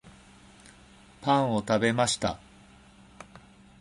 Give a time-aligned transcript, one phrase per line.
[1.21, 2.39] パンを食べました